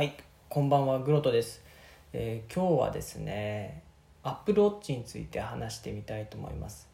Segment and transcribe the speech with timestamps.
[0.00, 0.14] はい、
[0.48, 1.62] こんばんは、グロトです。
[2.14, 3.82] えー今日はですね、
[4.22, 6.88] Apple Watch について話してみたいと思います。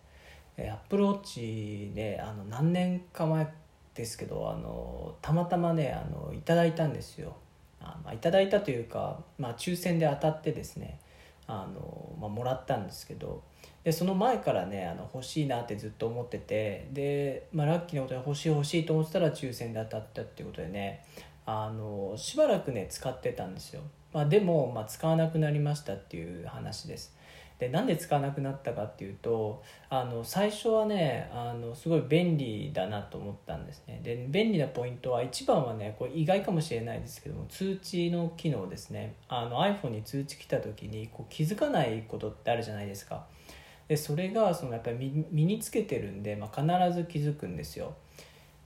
[0.56, 3.46] えー Apple Watch ね、あの何年か前
[3.94, 7.36] ですけど、あのたまたまね、あのいただいたんですよ。
[7.80, 10.98] あまあ、いただいたというか、まあ、抽選で当たってですね、
[11.46, 13.42] あのまあ、もらったんですけど
[13.84, 21.04] でその前からねあの欲しいなってずっと思っててで、まあ、ラッキーなことで欲しい欲しいと思ってたら抽選で当たったっていうことでね
[21.46, 23.82] あのしばらくね使ってたんですよ、
[24.12, 27.16] まあ、でも、まあ、使わなくなりましたっていう話です。
[27.58, 34.00] でなんで使わなくなったかっていうとあの最初はねあのすごい便利だなと思ったんですね。
[34.02, 39.14] で便利なポイントは一番はねこれ意外かもしれないですけども通知の機能ですね。
[39.28, 43.24] あの iPhone に通知来た時にこう気づかないことってあるじゃないですか。
[43.88, 47.94] でそれがそのやっぱり身につけてるんで、まあ、必ず気づくんですよ。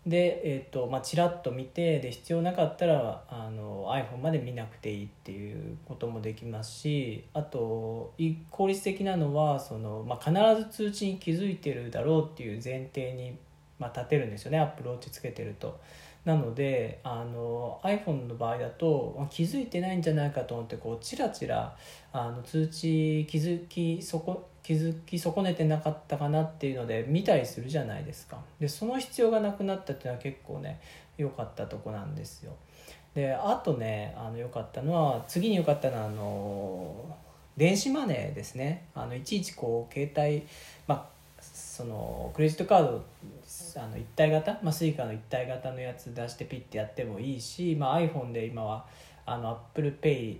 [0.07, 8.15] で、えーとまあ、ちらっと見てで必要なかったらあの iPhone まで見なくていいっていうこともできますしあと
[8.51, 13.37] 効率的なのはその、まあ、必ず通知に気づいてるだろうっていう前提に、
[13.79, 15.79] まあ、立てるんですよね Apple Watch つけてると。
[16.25, 21.75] なのであの iPhone の場合だと気づいてないんじゃないかと思ってこうチラチラ
[22.13, 28.39] あの通知気づきそこ気づき損ねてなかったかなっていうので見たりするじゃないですか。
[28.61, 30.81] でその必要がなくなったっていうのは結構ね
[31.19, 32.53] 良かったとこなんですよ。
[33.13, 37.17] であとねあの良かったのは次に良かったのはあの
[37.57, 38.85] 電子マネーですね。
[38.95, 40.47] あのいちいちこう携帯
[40.87, 43.03] まあそのクレジットカード
[43.77, 48.87] あの一体型、まあ、スイカの一体型のやつ出してピッてやってもいいし、まあ、iPhone で今は
[49.27, 50.37] あの Apple Pay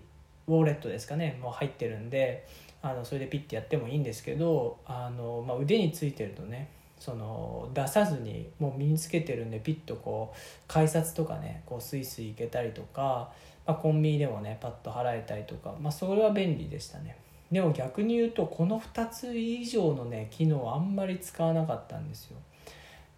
[0.47, 2.47] ウォレットですかねもう入ってるんで
[2.83, 13.33] あのそれでピッてやってもいいんですけどあの、まあ、腕についてるとねその出さずにもう身につけてるんでピッとこう改札とかねこうスイスイ行けたりとか、
[13.67, 17.17] まあ、コンビニでもねパッと払えたりとか、まあ、それは便利でしたね。
[17.51, 22.37] でも逆に言うとこの2つ以上のね機能あんまり使わなかったんですよ。
[22.39, 22.73] っ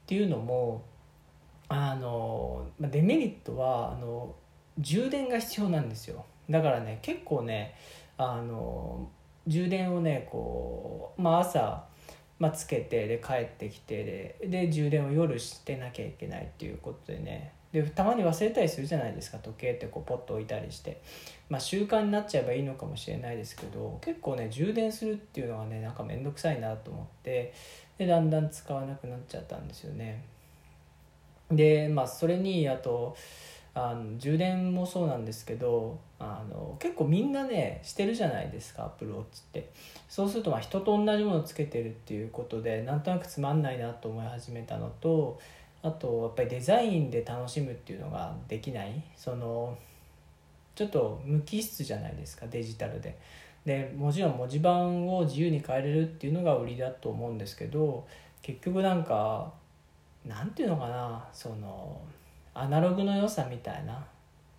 [0.07, 0.83] ていうのも
[1.69, 4.35] あのまデメリットはあの
[4.79, 6.25] 充電が必要なんですよ。
[6.49, 7.75] だからね結構ね
[8.17, 9.11] あの
[9.47, 11.85] 充電をねこう、まあ、朝、
[12.39, 17.53] まあ、つけてで帰ってきてでで充電を夜してなきゃいけないっていうことでね。
[17.73, 21.01] でたまに忘れたりするじゃないですか時計ってこうポッと置いたりして、
[21.49, 27.55] まあ、習慣になっちゃえばいいのかもしれないですけど結構ね充電するっていうのがねなんか面倒くさいなと思って
[27.97, 30.23] でだんだん使わなくなっちゃったんですよね。
[31.51, 33.17] でまあそれにあと
[33.75, 39.71] あの充電もそうなんですけどあの結構みんなねしてるじゃないですかアップルウォッチって
[40.09, 45.41] そうするとまあ人と同じものをつけてるっていうことでなんとなくつまんないなと思い始めたのと
[45.83, 49.77] あとやっぱりデザインで楽しむっていうのができないその
[50.75, 53.19] ちょっと無機質じゃないですかデジタルで。
[53.65, 58.05] でもちろん文字盤を自由に変えれるっていうのが売りだと思うんですけど
[58.43, 59.53] 結局なんか
[60.27, 62.01] なんていうのかなその
[62.55, 64.05] アナログの良さみたいな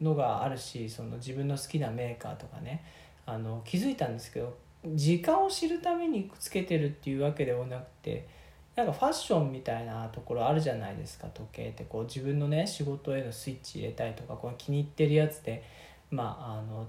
[0.02, 2.84] のがあるしその自分の好きなメーカーとかね。
[3.26, 8.28] あの気づいたんですけど時間を知るためにつけてるっていうわけではなくて
[8.76, 11.86] なんかファッションみたいなところあるじゃないですか時計って。
[11.86, 15.64] こう自分のね仕事へのスイッチ入れたりとかこの気に入ってるやつで
[16.12, 16.86] まああの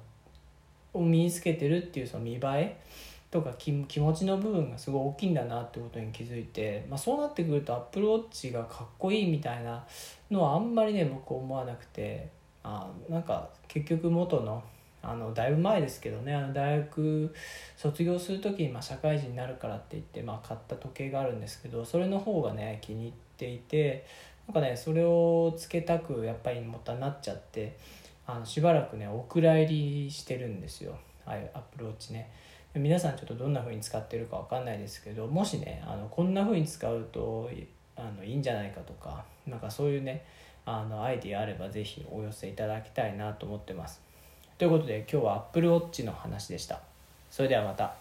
[0.93, 2.81] を身につけてるっていうその見栄え。
[3.34, 9.84] とか気気持ちの部分がすごい大きいんだなってことに気づいて、まあ、そうなってくるとアップルウォッチがかっこいいみたいな
[10.31, 12.31] のはあんまりね僕思わなくて
[12.62, 14.62] あなんか結局元の
[15.03, 17.34] あのだいぶ前ですけどねあの大学
[17.77, 24.06] 卒業する時に、まあ、社会人になるからって言って、まあ、買った時計があるんですけどそれの方がね気に入っていて
[24.47, 27.77] なんかねそれをつけたくやっぱりもったなっちゃって
[28.28, 30.97] あのしばらくねお蔵入りしてるんですよ。
[31.27, 32.31] ああいアップルウォッチね。
[32.75, 37.49] 皆さんちょっとどんな風に使ってるか分かんないですけどもしねあのこんな風に使うと
[37.95, 40.25] あのいいんじゃないかとかなんかそういうね
[40.67, 44.00] あのアイディアあれば是非お寄せいただきたいなと思ってます。
[44.59, 46.81] ということで今日は Apple Watch の話でした。
[47.31, 47.94] それではまた。